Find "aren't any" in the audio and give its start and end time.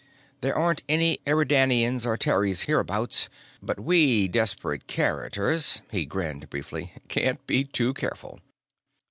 0.55-1.19